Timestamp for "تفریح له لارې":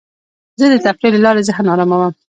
0.85-1.45